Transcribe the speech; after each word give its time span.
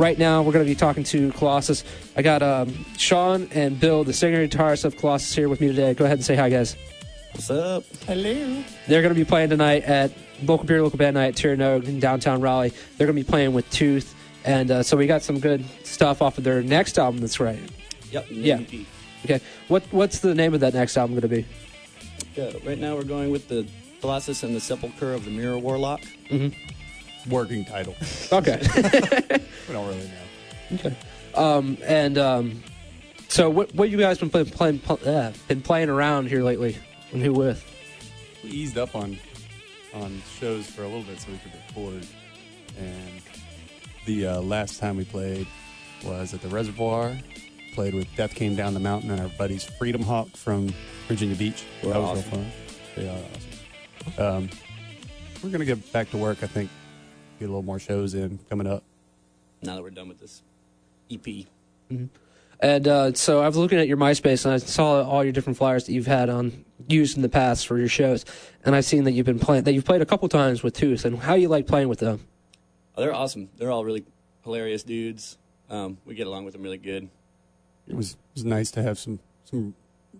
right 0.00 0.18
now 0.18 0.42
we're 0.42 0.52
going 0.52 0.64
to 0.64 0.70
be 0.70 0.74
talking 0.74 1.04
to 1.04 1.30
Colossus. 1.32 1.84
I 2.16 2.22
got 2.22 2.42
um, 2.42 2.84
Sean 2.96 3.48
and 3.52 3.78
Bill, 3.78 4.02
the 4.02 4.14
singer 4.14 4.40
and 4.40 4.50
guitarist 4.50 4.84
of 4.84 4.96
Colossus, 4.96 5.32
here 5.32 5.48
with 5.48 5.60
me 5.60 5.68
today. 5.68 5.94
Go 5.94 6.06
ahead 6.06 6.18
and 6.18 6.24
say 6.24 6.34
hi, 6.34 6.48
guys. 6.48 6.74
What's 7.32 7.50
up? 7.50 7.84
Hello. 8.06 8.64
They're 8.88 9.02
going 9.02 9.14
to 9.14 9.20
be 9.20 9.26
playing 9.26 9.50
tonight 9.50 9.84
at 9.84 10.10
local 10.42 10.66
beer, 10.66 10.82
local 10.82 10.98
band 10.98 11.14
night 11.14 11.28
at 11.28 11.36
Tir 11.36 11.54
Na 11.54 11.74
Nog 11.74 11.84
in 11.84 12.00
downtown 12.00 12.40
Raleigh. 12.40 12.72
They're 12.96 13.06
going 13.06 13.16
to 13.16 13.22
be 13.22 13.30
playing 13.30 13.52
with 13.52 13.70
Tooth, 13.70 14.14
and 14.44 14.70
uh, 14.70 14.82
so 14.82 14.96
we 14.96 15.06
got 15.06 15.22
some 15.22 15.38
good 15.38 15.64
stuff 15.84 16.22
off 16.22 16.38
of 16.38 16.44
their 16.44 16.62
next 16.62 16.98
album. 16.98 17.20
That's 17.20 17.38
right. 17.38 17.60
Yep. 18.10 18.26
Yeah. 18.30 18.56
MVP. 18.56 18.86
Okay, 19.26 19.40
what 19.68 19.82
what's 19.90 20.20
the 20.20 20.34
name 20.34 20.54
of 20.54 20.60
that 20.60 20.72
next 20.72 20.96
album 20.96 21.14
going 21.14 21.22
to 21.22 21.28
be? 21.28 21.46
Yeah, 22.34 22.52
right 22.66 22.78
now 22.78 22.96
we're 22.96 23.04
going 23.04 23.30
with 23.30 23.48
the 23.48 23.66
Colossus 24.00 24.42
and 24.42 24.56
the 24.56 24.60
Sepulchre 24.60 25.12
of 25.12 25.26
the 25.26 25.30
Mirror 25.30 25.58
Warlock. 25.58 26.00
Working 27.28 27.64
title. 27.64 27.94
Okay. 28.32 28.60
We 29.68 29.74
don't 29.74 29.86
really 29.86 30.08
know. 30.08 30.74
Okay. 30.74 30.96
Um, 31.36 31.78
and 31.84 32.18
um, 32.18 32.62
so, 33.28 33.48
what 33.48 33.72
what 33.72 33.88
you 33.88 33.96
guys 33.96 34.18
been 34.18 34.30
playing 34.30 34.50
playing 34.50 34.78
pl- 34.80 34.98
uh, 35.06 35.30
been 35.46 35.62
playing 35.62 35.88
around 35.88 36.26
here 36.28 36.42
lately? 36.42 36.76
And 37.12 37.22
who 37.22 37.32
with? 37.32 37.64
We 38.42 38.50
eased 38.50 38.76
up 38.76 38.96
on 38.96 39.16
on 39.94 40.20
shows 40.40 40.66
for 40.66 40.82
a 40.82 40.86
little 40.88 41.04
bit 41.04 41.20
so 41.20 41.30
we 41.30 41.38
could 41.38 41.52
record. 41.68 42.04
And 42.76 43.22
the 44.06 44.26
uh, 44.26 44.40
last 44.40 44.80
time 44.80 44.96
we 44.96 45.04
played 45.04 45.46
was 46.04 46.34
at 46.34 46.42
the 46.42 46.48
Reservoir. 46.48 47.16
Played 47.74 47.94
with 47.94 48.08
Death 48.16 48.34
Came 48.34 48.56
Down 48.56 48.74
the 48.74 48.80
Mountain 48.80 49.12
and 49.12 49.20
our 49.20 49.28
buddies 49.38 49.62
Freedom 49.64 50.02
Hawk 50.02 50.28
from 50.30 50.74
Virginia 51.06 51.36
Beach. 51.36 51.62
We're 51.84 51.92
that 51.92 52.00
was 52.00 52.18
awesome. 52.18 52.40
real 52.40 52.40
fun. 52.40 52.52
They 52.96 53.08
are 53.08 53.20
awesome. 54.16 54.36
Um, 54.44 54.50
we're 55.44 55.50
gonna 55.50 55.64
get 55.64 55.92
back 55.92 56.10
to 56.10 56.16
work. 56.16 56.42
I 56.42 56.48
think 56.48 56.68
get 57.40 57.46
a 57.46 57.52
little 57.52 57.62
more 57.62 57.78
shows 57.78 58.14
in 58.14 58.38
coming 58.48 58.66
up. 58.66 58.84
Now 59.62 59.74
that 59.74 59.82
we're 59.82 59.90
done 59.90 60.08
with 60.08 60.20
this 60.20 60.42
EP. 61.10 61.46
And 62.60 62.86
uh, 62.86 63.14
so 63.14 63.40
I 63.40 63.46
was 63.46 63.56
looking 63.56 63.78
at 63.78 63.88
your 63.88 63.96
MySpace 63.96 64.44
and 64.44 64.54
I 64.54 64.58
saw 64.58 65.02
all 65.02 65.24
your 65.24 65.32
different 65.32 65.56
flyers 65.56 65.86
that 65.86 65.92
you've 65.92 66.06
had 66.06 66.28
on 66.28 66.64
used 66.86 67.16
in 67.16 67.22
the 67.22 67.28
past 67.28 67.66
for 67.66 67.78
your 67.78 67.88
shows, 67.88 68.24
and 68.64 68.76
I've 68.76 68.84
seen 68.84 69.04
that 69.04 69.12
you've 69.12 69.26
been 69.26 69.38
playing 69.38 69.64
that 69.64 69.72
you've 69.72 69.84
played 69.84 70.02
a 70.02 70.06
couple 70.06 70.28
times 70.28 70.62
with 70.62 70.74
Tooth. 70.74 71.04
And 71.04 71.18
how 71.18 71.34
you 71.34 71.48
like 71.48 71.66
playing 71.66 71.88
with 71.88 71.98
them? 71.98 72.26
Oh, 72.96 73.00
they're 73.00 73.14
awesome. 73.14 73.48
They're 73.56 73.70
all 73.70 73.84
really 73.84 74.04
hilarious 74.44 74.82
dudes. 74.82 75.38
Um, 75.70 75.98
we 76.04 76.14
get 76.14 76.26
along 76.26 76.44
with 76.44 76.52
them 76.52 76.62
really 76.62 76.78
good. 76.78 77.08
It 77.88 77.96
was, 77.96 78.12
it 78.12 78.18
was 78.34 78.44
nice 78.44 78.70
to 78.72 78.82
have 78.82 78.98
some 78.98 79.20
some 79.44 79.74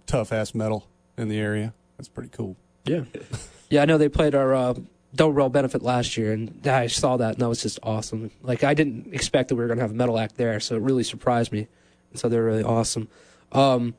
tough 0.07 0.33
ass 0.33 0.55
metal 0.55 0.87
in 1.19 1.29
the 1.29 1.39
area. 1.39 1.75
That's 1.99 2.09
pretty 2.09 2.31
cool. 2.31 2.57
Yeah. 2.87 3.05
yeah, 3.71 3.83
I 3.83 3.85
know 3.85 3.99
they 3.99 4.09
played 4.09 4.35
our 4.35 4.55
uh, 4.55 4.75
Double 5.15 5.33
Rail 5.33 5.49
benefit 5.49 5.83
last 5.83 6.17
year, 6.17 6.33
and 6.33 6.67
I 6.67 6.87
saw 6.87 7.17
that, 7.17 7.33
and 7.35 7.39
that 7.39 7.49
was 7.49 7.63
just 7.63 7.79
awesome. 7.83 8.31
Like 8.43 8.63
I 8.63 8.75
didn't 8.75 9.13
expect 9.13 9.49
that 9.49 9.57
we 9.57 9.63
were 9.63 9.67
going 9.67 9.79
to 9.79 9.83
have 9.83 9.91
a 9.91 9.95
metal 9.95 10.19
act 10.19 10.37
there, 10.37 10.61
so 10.61 10.77
it 10.77 10.83
really 10.83 11.03
surprised 11.03 11.51
me. 11.53 11.67
And 12.11 12.19
so 12.19 12.29
they're 12.29 12.45
really 12.45 12.63
awesome. 12.63 13.09
Um, 13.53 13.95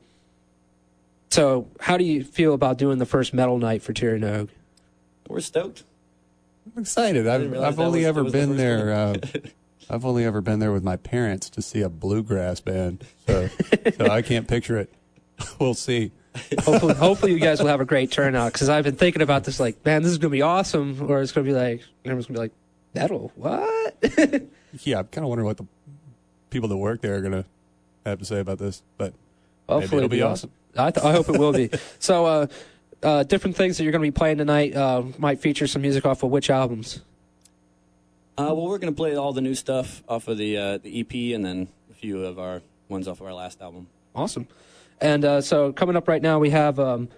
so 1.30 1.68
how 1.80 1.96
do 1.96 2.04
you 2.04 2.24
feel 2.24 2.54
about 2.54 2.78
doing 2.78 2.98
the 2.98 3.06
first 3.06 3.32
metal 3.34 3.58
night 3.58 3.82
for 3.82 3.92
Tir 3.92 4.18
Na 4.18 4.36
Nog? 4.38 4.48
We're 5.28 5.40
stoked. 5.40 5.84
I'm 6.74 6.82
excited. 6.82 7.26
I've 7.26 7.52
I've 7.58 7.80
only 7.80 8.00
was- 8.00 8.06
ever 8.08 8.20
that 8.20 8.24
was 8.24 8.32
the 8.32 8.38
been 8.38 8.56
there. 8.56 8.92
Uh, 8.92 9.14
I've 9.90 10.04
only 10.06 10.24
ever 10.24 10.40
been 10.40 10.58
there 10.60 10.72
with 10.72 10.84
my 10.84 10.96
parents 10.96 11.50
to 11.50 11.60
see 11.62 11.82
a 11.82 11.88
bluegrass 11.90 12.60
band, 12.60 13.04
so 13.26 13.48
so 13.98 14.06
I 14.06 14.22
can't 14.22 14.48
picture 14.48 14.78
it. 14.78 14.92
We'll 15.58 15.74
see. 15.74 16.12
Hopefully, 16.60 16.94
hopefully 16.94 17.32
you 17.32 17.38
guys 17.38 17.60
will 17.60 17.68
have 17.68 17.80
a 17.80 17.84
great 17.84 18.10
turnout 18.10 18.52
because 18.52 18.68
I've 18.68 18.84
been 18.84 18.96
thinking 18.96 19.22
about 19.22 19.44
this. 19.44 19.60
Like, 19.60 19.84
man, 19.84 20.02
this 20.02 20.12
is 20.12 20.18
going 20.18 20.30
to 20.30 20.36
be 20.36 20.42
awesome, 20.42 21.10
or 21.10 21.20
it's 21.20 21.32
going 21.32 21.46
to 21.46 21.52
be 21.52 21.56
like 21.56 21.82
everyone's 22.04 22.26
going 22.26 22.34
to 22.34 22.40
be 22.40 22.44
like, 22.44 22.52
metal, 22.94 23.32
what? 23.36 23.96
Yeah, 24.84 25.00
I'm 25.00 25.06
kind 25.08 25.24
of 25.24 25.28
wondering 25.28 25.46
what 25.46 25.58
the 25.58 25.66
people 26.50 26.68
that 26.68 26.76
work 26.76 27.02
there 27.02 27.16
are 27.16 27.20
gonna 27.20 27.44
have 28.06 28.18
to 28.18 28.24
say 28.24 28.40
about 28.40 28.58
this, 28.58 28.82
but 28.96 29.12
Hopefully 29.68 30.04
it'll 30.04 30.06
it'll 30.06 30.08
be 30.08 30.22
awesome. 30.22 30.50
I, 30.76 30.90
th- 30.90 31.04
I 31.04 31.12
hope 31.12 31.28
it 31.28 31.38
will 31.38 31.52
be. 31.52 31.70
so, 31.98 32.24
uh, 32.24 32.46
uh, 33.02 33.22
different 33.24 33.56
things 33.56 33.76
that 33.76 33.84
you're 33.84 33.92
going 33.92 34.02
to 34.02 34.06
be 34.06 34.16
playing 34.16 34.38
tonight 34.38 34.74
uh, 34.74 35.02
might 35.18 35.40
feature 35.40 35.66
some 35.66 35.82
music 35.82 36.06
off 36.06 36.22
of 36.22 36.30
which 36.30 36.48
albums? 36.48 37.00
Uh, 38.38 38.48
well, 38.48 38.66
we're 38.66 38.78
gonna 38.78 38.92
play 38.92 39.14
all 39.14 39.34
the 39.34 39.42
new 39.42 39.54
stuff 39.54 40.02
off 40.08 40.26
of 40.26 40.38
the 40.38 40.56
uh, 40.56 40.78
the 40.78 41.00
EP, 41.00 41.34
and 41.34 41.44
then 41.44 41.68
a 41.90 41.94
few 41.94 42.24
of 42.24 42.38
our 42.38 42.62
ones 42.88 43.06
off 43.06 43.20
of 43.20 43.26
our 43.26 43.34
last 43.34 43.60
album. 43.60 43.88
Awesome. 44.14 44.48
And 45.02 45.24
uh, 45.24 45.40
so, 45.40 45.72
coming 45.72 45.96
up 45.96 46.06
right 46.08 46.22
now, 46.22 46.38
we 46.38 46.50
have 46.50 46.78
um, 46.78 47.08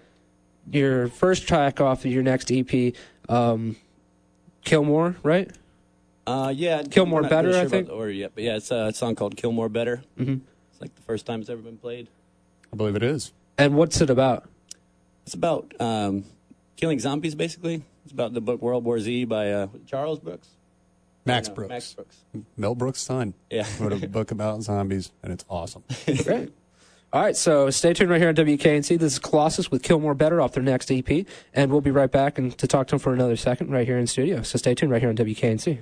your 0.71 1.07
first 1.07 1.47
track 1.47 1.79
off 1.79 2.03
of 2.03 2.11
your 2.11 2.23
next 2.23 2.51
EP, 2.51 2.93
um, 3.29 3.75
Killmore, 4.63 5.15
right? 5.23 5.49
Uh, 6.27 6.51
yeah, 6.55 6.81
Kill 6.81 7.05
More 7.05 7.21
not 7.21 7.29
Better, 7.29 7.49
really 7.49 7.59
I 7.61 7.67
think? 7.67 7.85
about 7.87 7.93
the 7.93 7.99
order 7.99 8.11
yet, 8.11 8.31
but 8.33 8.43
yeah, 8.43 8.55
it's 8.55 8.71
a 8.71 8.91
song 8.91 9.13
called 9.13 9.37
"Kill 9.37 9.51
More 9.51 9.69
Better." 9.69 10.01
Mm-hmm. 10.19 10.37
It's 10.71 10.81
like 10.81 10.95
the 10.95 11.01
first 11.03 11.27
time 11.27 11.41
it's 11.41 11.49
ever 11.49 11.61
been 11.61 11.77
played. 11.77 12.07
I 12.73 12.75
believe 12.75 12.95
it 12.95 13.03
is. 13.03 13.31
And 13.59 13.75
what's 13.75 14.01
it 14.01 14.09
about? 14.09 14.49
It's 15.25 15.35
about 15.35 15.71
um, 15.79 16.23
killing 16.77 16.99
zombies, 16.99 17.35
basically. 17.35 17.83
It's 18.03 18.11
about 18.11 18.33
the 18.33 18.41
book 18.41 18.61
World 18.61 18.83
War 18.83 18.99
Z 18.99 19.25
by 19.25 19.51
uh, 19.51 19.67
Charles 19.85 20.19
Brooks. 20.19 20.49
Max 21.25 21.47
No, 21.47 21.53
Brooks, 21.53 21.69
Max 21.69 21.93
Brooks. 21.93 22.17
Mel 22.57 22.75
Brooks' 22.75 23.01
son, 23.01 23.33
Yeah. 23.51 23.65
wrote 23.79 23.93
a 23.93 24.07
book 24.07 24.31
about 24.31 24.61
zombies, 24.63 25.11
and 25.23 25.31
it's 25.31 25.45
awesome. 25.49 25.83
Great. 26.23 26.51
All 27.13 27.21
right, 27.21 27.35
so 27.35 27.69
stay 27.69 27.93
tuned 27.93 28.09
right 28.09 28.19
here 28.19 28.27
on 28.27 28.35
WKNC. 28.35 28.99
This 28.99 29.13
is 29.13 29.19
Colossus 29.19 29.71
with 29.71 29.83
Kill 29.83 29.99
More 29.99 30.13
Better 30.13 30.41
off 30.41 30.51
their 30.51 30.63
next 30.63 30.91
EP, 30.91 31.25
and 31.53 31.71
we'll 31.71 31.79
be 31.79 31.91
right 31.91 32.11
back 32.11 32.37
and 32.37 32.57
to 32.57 32.67
talk 32.67 32.87
to 32.87 32.91
them 32.91 32.99
for 32.99 33.13
another 33.13 33.37
second 33.37 33.71
right 33.71 33.87
here 33.87 33.97
in 33.97 34.05
studio. 34.05 34.41
So 34.41 34.57
stay 34.57 34.75
tuned 34.75 34.91
right 34.91 35.01
here 35.01 35.09
on 35.09 35.15
WKNC. 35.15 35.81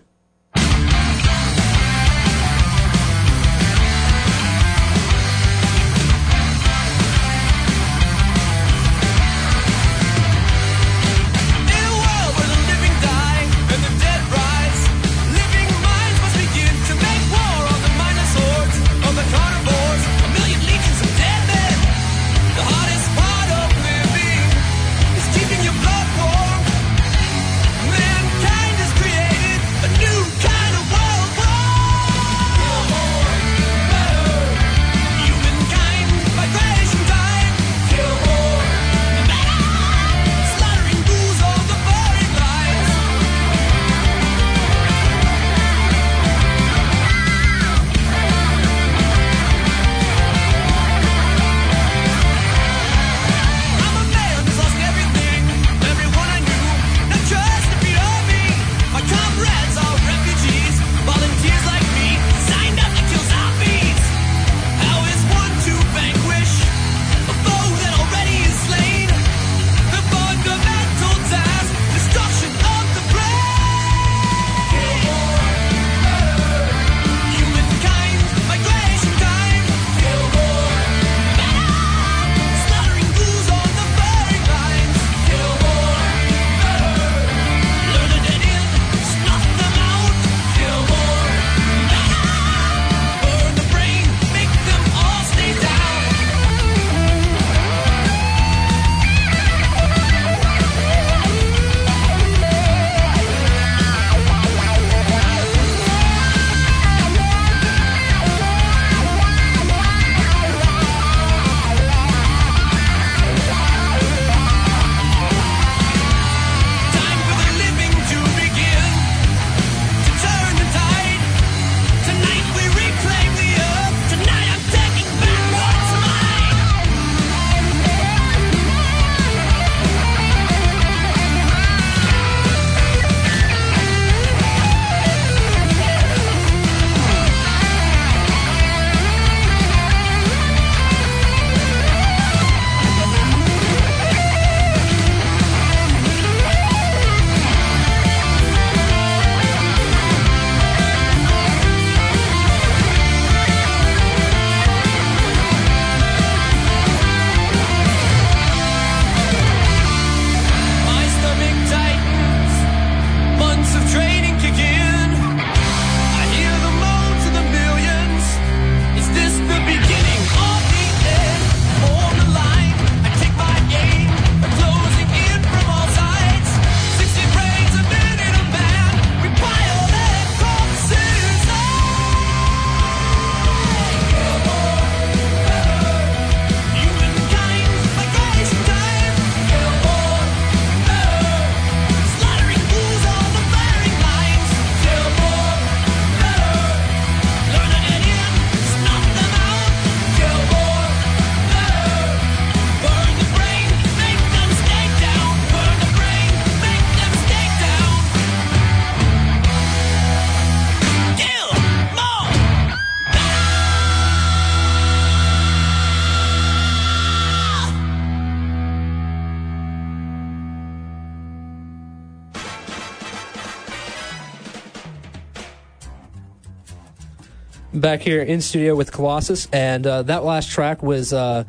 Back 227.73 228.01
here 228.01 228.21
in 228.21 228.41
studio 228.41 228.75
with 228.75 228.91
Colossus, 228.91 229.47
and 229.51 229.85
uh, 229.85 230.03
that 230.03 230.23
last 230.23 230.51
track 230.51 230.83
was 230.83 231.13
uh, 231.13 231.43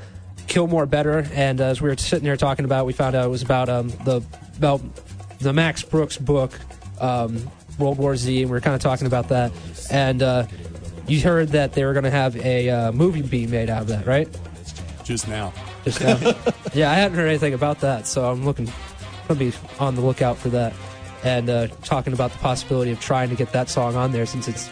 "Kill 0.47 0.67
More 0.67 0.87
Better." 0.87 1.27
And 1.33 1.61
uh, 1.61 1.65
as 1.65 1.81
we 1.81 1.89
were 1.89 1.97
sitting 1.97 2.25
here 2.25 2.37
talking 2.37 2.65
about, 2.65 2.87
we 2.87 2.93
found 2.93 3.15
out 3.15 3.27
it 3.27 3.31
was 3.31 3.43
about 3.43 3.69
um, 3.69 3.89
the 4.05 4.23
about 4.57 4.81
the 5.41 5.53
Max 5.53 5.83
Brooks 5.83 6.17
book, 6.17 6.59
um, 7.01 7.51
World 7.79 7.99
War 7.99 8.17
Z, 8.17 8.43
and 8.43 8.51
we 8.51 8.55
were 8.55 8.61
kind 8.61 8.75
of 8.75 8.81
talking 8.81 9.07
about 9.07 9.29
that. 9.29 9.53
And 9.91 10.23
uh, 10.23 10.47
you 11.07 11.21
heard 11.21 11.49
that 11.51 11.73
they 11.73 11.85
were 11.85 11.93
going 11.93 12.05
to 12.05 12.11
have 12.11 12.37
a 12.37 12.71
uh, 12.71 12.93
movie 12.93 13.23
being 13.23 13.51
made 13.51 13.69
out 13.69 13.83
of 13.83 13.89
that, 13.89 14.07
right? 14.07 14.29
Just 15.05 15.29
now. 15.29 15.53
Just 15.85 16.01
now. 16.01 16.17
yeah, 16.75 16.91
I 16.91 16.95
hadn't 16.95 17.17
heard 17.17 17.29
anything 17.29 17.55
about 17.55 17.81
that, 17.81 18.07
so 18.07 18.31
I'm 18.31 18.45
looking. 18.45 18.73
Gonna 19.29 19.41
be 19.41 19.53
on 19.81 19.95
the 19.95 20.03
lookout 20.03 20.37
for 20.37 20.51
that, 20.51 20.75
and 21.23 21.49
uh, 21.49 21.69
talking 21.83 22.13
about 22.13 22.31
the 22.31 22.39
possibility 22.39 22.91
of 22.91 23.01
trying 23.01 23.31
to 23.31 23.35
get 23.35 23.53
that 23.53 23.71
song 23.71 23.97
on 23.97 24.13
there 24.13 24.27
since 24.27 24.49
it's 24.49 24.69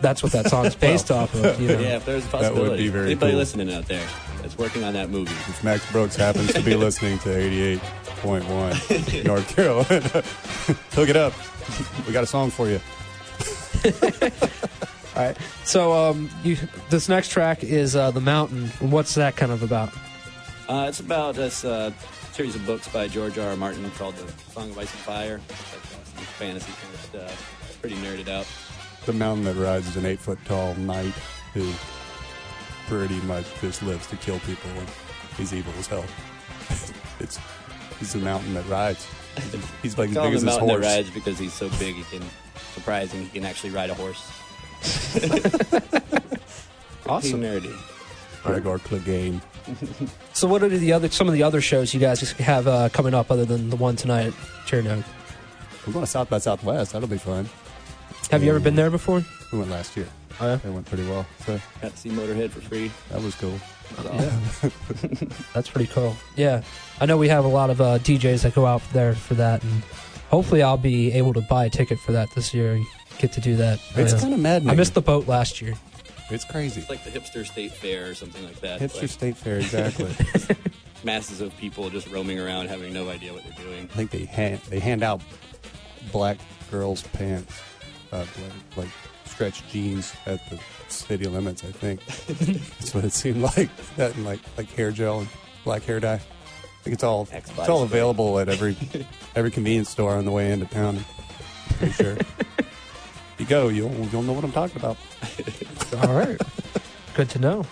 that's 0.00 0.22
what 0.22 0.32
that 0.32 0.48
song's 0.48 0.74
based 0.86 1.10
off 1.10 1.34
of. 1.34 1.60
You 1.60 1.68
know? 1.68 1.78
Yeah, 1.80 1.96
if 1.96 2.04
there's 2.04 2.24
a 2.26 2.28
That 2.28 2.32
would 2.32 2.48
possibility. 2.48 2.82
be 2.84 2.88
very 2.88 3.06
Anybody 3.06 3.32
cool. 3.32 3.38
listening 3.38 3.72
out 3.72 3.86
there 3.86 4.06
that's 4.42 4.56
working 4.58 4.84
on 4.84 4.92
that 4.94 5.10
movie. 5.10 5.32
If 5.32 5.62
Max 5.64 5.90
Brooks 5.92 6.16
happens 6.16 6.52
to 6.54 6.60
be 6.62 6.74
listening 6.84 7.18
to 7.20 7.28
88.1 7.28 9.24
North 9.26 9.56
Carolina, 9.56 10.22
hook 10.92 11.08
it 11.08 11.16
up. 11.16 11.32
We 12.06 12.12
got 12.12 12.24
a 12.24 12.26
song 12.26 12.50
for 12.50 12.68
you. 12.68 12.80
All 15.16 15.22
right. 15.22 15.36
So 15.64 15.92
um, 15.92 16.28
you, 16.44 16.56
this 16.90 17.08
next 17.08 17.28
track 17.30 17.64
is 17.64 17.96
uh, 17.96 18.10
"The 18.10 18.20
Mountain." 18.20 18.68
What's 18.80 19.14
that 19.14 19.36
kind 19.36 19.50
of 19.52 19.62
about? 19.62 19.90
Uh, 20.68 20.86
it's 20.88 21.00
about 21.00 21.34
this 21.36 21.64
uh, 21.64 21.90
series 22.32 22.54
of 22.54 22.66
books 22.66 22.88
by 22.88 23.08
George 23.08 23.38
R. 23.38 23.50
R. 23.50 23.56
Martin 23.56 23.88
called 23.92 24.14
The 24.16 24.30
Song 24.52 24.70
of 24.70 24.78
Ice 24.78 24.90
and 24.92 25.00
Fire. 25.00 25.40
It's 25.48 25.72
like, 25.72 25.82
uh, 25.82 26.24
fantasy 26.38 26.72
kind 26.82 26.94
of 26.94 27.00
stuff. 27.00 27.78
Pretty 27.80 27.96
nerded 27.96 28.28
out. 28.28 28.46
The 29.06 29.12
mountain 29.12 29.44
that 29.44 29.54
rides 29.54 29.88
is 29.88 29.96
an 29.96 30.04
eight 30.04 30.18
foot 30.18 30.38
tall 30.44 30.74
knight 30.74 31.14
who 31.54 31.70
pretty 32.88 33.20
much 33.22 33.46
just 33.60 33.82
lives 33.82 34.06
to 34.08 34.16
kill 34.16 34.38
people 34.40 34.70
and 34.70 34.88
he's 35.36 35.54
evil 35.54 35.72
as 35.78 35.86
hell. 35.86 36.04
it's 37.20 37.38
he's 37.98 38.12
the 38.12 38.18
mountain 38.18 38.54
that 38.54 38.66
rides. 38.68 39.06
He's 39.82 39.98
like 39.98 40.08
as 40.08 40.14
big 40.16 40.32
as 40.32 40.42
the 40.42 40.50
his 40.50 40.58
horse. 40.58 40.80
that 40.80 40.96
rides 40.96 41.10
because 41.10 41.38
he's 41.38 41.52
so 41.52 41.68
big. 41.78 41.94
He 41.94 42.02
can 42.04 42.26
surprising. 42.72 43.24
He 43.24 43.28
can 43.28 43.44
actually 43.44 43.68
ride 43.68 43.90
a 43.90 43.94
horse. 43.94 44.32
Awesome. 47.08 47.40
Pretty 47.40 47.68
nerdy. 47.68 48.42
Gregor 48.42 48.78
Clegane. 48.78 49.40
So 50.32 50.48
what 50.48 50.62
are 50.62 50.68
the 50.68 50.92
other 50.92 51.08
some 51.08 51.28
of 51.28 51.34
the 51.34 51.42
other 51.42 51.60
shows 51.60 51.94
you 51.94 52.00
guys 52.00 52.32
have 52.32 52.66
uh, 52.66 52.88
coming 52.88 53.14
up 53.14 53.30
other 53.30 53.44
than 53.44 53.70
the 53.70 53.76
one 53.76 53.96
tonight 53.96 54.26
at 54.26 54.32
Chernobyl? 54.66 55.04
We're 55.86 55.92
going 55.92 56.04
to 56.04 56.10
South 56.10 56.28
by 56.28 56.38
Southwest. 56.38 56.92
That'll 56.92 57.08
be 57.08 57.18
fun. 57.18 57.48
Have 58.30 58.42
you 58.42 58.50
ever 58.50 58.60
been 58.60 58.74
there 58.76 58.90
before? 58.90 59.24
We 59.52 59.58
went 59.58 59.70
last 59.70 59.96
year. 59.96 60.06
Oh, 60.40 60.46
yeah? 60.46 60.54
It 60.64 60.70
went 60.72 60.86
pretty 60.86 61.06
well. 61.08 61.26
So 61.46 61.58
Got 61.80 61.92
to 61.92 61.96
see 61.96 62.10
Motorhead 62.10 62.50
for 62.50 62.60
free. 62.60 62.90
that 63.10 63.22
was 63.22 63.34
cool. 63.36 63.58
That's 63.96 64.08
awesome. 64.08 64.72
Yeah, 65.22 65.28
that's 65.54 65.70
pretty 65.70 65.90
cool. 65.92 66.16
Yeah, 66.36 66.62
I 67.00 67.06
know 67.06 67.16
we 67.16 67.28
have 67.28 67.44
a 67.44 67.48
lot 67.48 67.70
of 67.70 67.80
uh, 67.80 67.98
DJs 67.98 68.42
that 68.42 68.54
go 68.54 68.66
out 68.66 68.82
there 68.92 69.14
for 69.14 69.34
that, 69.34 69.62
and 69.62 69.82
hopefully 70.28 70.62
I'll 70.62 70.76
be 70.76 71.12
able 71.12 71.32
to 71.34 71.40
buy 71.42 71.66
a 71.66 71.70
ticket 71.70 71.98
for 72.00 72.12
that 72.12 72.28
this 72.34 72.52
year 72.52 72.72
and 72.74 72.84
get 73.18 73.32
to 73.32 73.40
do 73.40 73.56
that. 73.56 73.80
It's 73.94 74.12
kind 74.12 74.34
of 74.34 74.40
maddening. 74.40 74.70
I 74.70 74.74
missed 74.74 74.94
the 74.94 75.00
boat 75.00 75.26
last 75.28 75.62
year. 75.62 75.74
It's 76.28 76.44
crazy. 76.44 76.80
It's 76.80 76.90
like 76.90 77.04
the 77.04 77.10
hipster 77.10 77.46
state 77.46 77.72
fair 77.72 78.10
or 78.10 78.14
something 78.14 78.44
like 78.44 78.60
that. 78.60 78.80
Hipster 78.80 79.02
Like 79.02 79.10
State 79.10 79.36
Fair, 79.36 79.58
exactly. 79.58 80.12
masses 81.04 81.40
of 81.40 81.56
people 81.56 81.88
just 81.88 82.08
roaming 82.08 82.40
around 82.40 82.66
having 82.68 82.92
no 82.92 83.08
idea 83.08 83.32
what 83.32 83.44
they're 83.44 83.64
doing. 83.64 83.84
I 83.84 83.96
think 83.96 84.10
they 84.10 84.24
hand 84.24 84.60
they 84.68 84.80
hand 84.80 85.04
out 85.04 85.22
black 86.10 86.38
girls' 86.70 87.02
pants, 87.02 87.54
uh, 88.12 88.18
like, 88.18 88.76
like 88.76 88.88
stretched 89.24 89.68
jeans 89.68 90.14
at 90.26 90.40
the 90.50 90.58
city 90.88 91.26
limits. 91.26 91.64
I 91.64 91.72
think 91.72 92.04
that's 92.78 92.94
what 92.94 93.04
it 93.04 93.12
seemed 93.12 93.42
like. 93.42 93.70
That 93.96 94.14
and 94.14 94.24
like 94.24 94.40
like 94.56 94.70
hair 94.70 94.90
gel 94.90 95.20
and 95.20 95.28
black 95.64 95.82
hair 95.82 96.00
dye. 96.00 96.14
I 96.14 96.82
think 96.82 96.94
it's 96.94 97.04
all 97.04 97.28
Axe 97.32 97.50
it's 97.50 97.68
all 97.68 97.82
available 97.82 98.38
at 98.38 98.48
every 98.48 98.76
every 99.34 99.50
convenience 99.50 99.90
store 99.90 100.14
on 100.14 100.24
the 100.24 100.30
way 100.30 100.52
into 100.52 100.66
town. 100.66 101.04
Pretty 101.78 101.92
sure. 101.92 102.16
you 103.38 103.46
go, 103.46 103.68
you'll 103.68 103.92
you'll 104.06 104.22
know 104.22 104.32
what 104.32 104.44
I'm 104.44 104.52
talking 104.52 104.76
about. 104.76 104.96
All 106.02 106.14
right. 106.14 106.40
Good 107.14 107.30
to 107.30 107.38
know. 107.38 107.64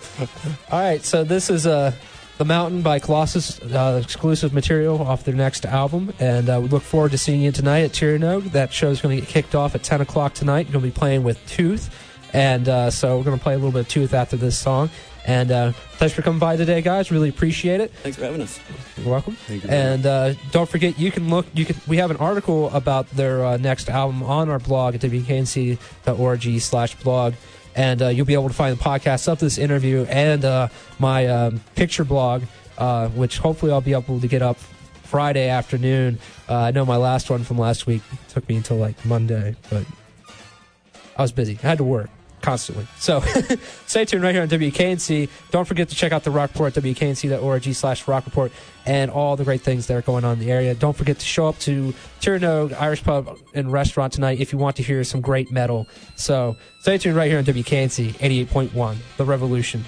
All 0.71 0.79
right, 0.79 1.03
so 1.03 1.23
this 1.23 1.51
is 1.51 1.67
uh, 1.67 1.91
The 2.37 2.43
Mountain 2.43 2.81
by 2.81 2.99
Colossus, 2.99 3.61
uh, 3.61 4.01
exclusive 4.03 4.53
material 4.53 5.01
off 5.01 5.23
their 5.23 5.35
next 5.35 5.65
album. 5.65 6.13
And 6.19 6.49
uh, 6.49 6.59
we 6.61 6.67
look 6.67 6.83
forward 6.83 7.11
to 7.11 7.17
seeing 7.17 7.41
you 7.41 7.53
tonight 7.53 7.79
at 7.79 7.91
Chernobyl. 7.91 8.51
That 8.51 8.73
show's 8.73 8.99
going 8.99 9.15
to 9.15 9.21
get 9.21 9.29
kicked 9.29 9.55
off 9.55 9.73
at 9.73 9.83
10 9.83 10.01
o'clock 10.01 10.33
tonight. 10.33 10.67
You're 10.67 10.73
going 10.73 10.83
to 10.83 10.91
be 10.91 10.99
playing 10.99 11.23
with 11.23 11.39
Tooth. 11.47 11.89
And 12.33 12.67
uh, 12.67 12.91
so 12.91 13.17
we're 13.17 13.23
going 13.23 13.37
to 13.37 13.43
play 13.43 13.53
a 13.53 13.57
little 13.57 13.71
bit 13.71 13.79
of 13.81 13.87
Tooth 13.87 14.13
after 14.13 14.35
this 14.35 14.57
song. 14.57 14.89
And 15.25 15.49
uh, 15.49 15.71
thanks 15.93 16.13
for 16.13 16.21
coming 16.21 16.39
by 16.39 16.57
today, 16.57 16.81
guys. 16.81 17.09
Really 17.09 17.29
appreciate 17.29 17.79
it. 17.79 17.91
Thanks 17.91 18.17
for 18.17 18.25
having 18.25 18.41
us. 18.41 18.59
You're 18.97 19.09
welcome. 19.09 19.35
Thank 19.35 19.63
you 19.63 19.69
And 19.69 20.05
uh, 20.05 20.33
don't 20.51 20.69
forget, 20.69 20.99
you 20.99 21.11
can 21.11 21.29
look. 21.29 21.47
You 21.53 21.65
can. 21.65 21.77
We 21.87 21.97
have 21.97 22.11
an 22.11 22.17
article 22.17 22.69
about 22.71 23.09
their 23.11 23.43
uh, 23.43 23.57
next 23.57 23.89
album 23.89 24.21
on 24.21 24.49
our 24.49 24.59
blog 24.59 24.93
at 24.93 25.01
wknc.org/blog, 25.01 25.73
and 27.75 28.01
uh, 28.01 28.07
you'll 28.07 28.25
be 28.25 28.33
able 28.33 28.47
to 28.47 28.53
find 28.53 28.77
the 28.77 28.81
podcast 28.83 29.27
up 29.27 29.39
to 29.39 29.45
this 29.45 29.57
interview 29.57 30.05
and 30.09 30.45
uh, 30.45 30.67
my 30.99 31.27
um, 31.27 31.61
picture 31.75 32.03
blog, 32.03 32.43
uh, 32.77 33.09
which 33.09 33.37
hopefully 33.37 33.71
I'll 33.71 33.81
be 33.81 33.93
able 33.93 34.19
to 34.19 34.27
get 34.27 34.41
up 34.41 34.57
Friday 35.03 35.49
afternoon. 35.49 36.19
Uh, 36.49 36.55
I 36.55 36.71
know 36.71 36.85
my 36.85 36.97
last 36.97 37.29
one 37.29 37.43
from 37.43 37.57
last 37.57 37.85
week 37.85 38.01
took 38.29 38.47
me 38.49 38.57
until 38.57 38.77
like 38.77 39.03
Monday, 39.05 39.55
but 39.69 39.85
I 41.17 41.21
was 41.21 41.31
busy. 41.31 41.57
I 41.63 41.67
had 41.67 41.77
to 41.77 41.83
work 41.83 42.09
constantly. 42.45 42.87
So 42.99 43.19
stay 43.87 44.05
tuned 44.05 44.23
right 44.23 44.33
here 44.33 44.43
on 44.43 44.47
WKNC. 44.47 45.29
Don't 45.49 45.65
forget 45.65 45.89
to 45.89 45.95
check 45.95 46.11
out 46.11 46.23
the 46.23 46.31
Rock 46.31 46.51
Report, 46.53 46.73
WKNC.org 46.75 47.63
slash 47.73 48.07
Rock 48.07 48.25
Report, 48.25 48.51
and 48.85 49.09
all 49.09 49.35
the 49.35 49.43
great 49.43 49.61
things 49.61 49.87
that 49.87 49.95
are 49.95 50.03
going 50.03 50.23
on 50.23 50.33
in 50.33 50.39
the 50.39 50.51
area. 50.51 50.75
Don't 50.75 50.95
forget 50.95 51.17
to 51.17 51.25
show 51.25 51.47
up 51.47 51.57
to 51.59 51.93
Tir 52.21 52.37
Na 52.37 52.61
Nog 52.61 52.73
Irish 52.73 53.03
Pub 53.03 53.37
and 53.55 53.71
Restaurant 53.71 54.13
tonight 54.13 54.39
if 54.39 54.53
you 54.53 54.59
want 54.59 54.75
to 54.75 54.83
hear 54.83 55.03
some 55.03 55.21
great 55.21 55.51
metal. 55.51 55.87
So 56.15 56.55
stay 56.79 56.99
tuned 56.99 57.15
right 57.15 57.29
here 57.29 57.39
on 57.39 57.45
WKNC 57.45 58.13
88.1, 58.13 58.97
The 59.17 59.25
Revolution. 59.25 59.83